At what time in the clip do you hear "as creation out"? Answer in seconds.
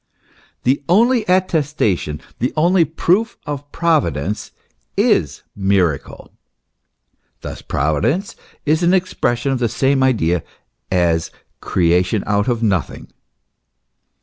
10.91-12.47